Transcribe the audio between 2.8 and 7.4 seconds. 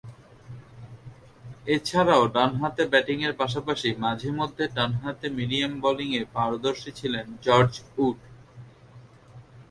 ব্যাটিংয়ের পাশাপাশি মাঝে-মধ্যে ডানহাতে মিডিয়াম বোলিংয়ে পারদর্শী ছিলেন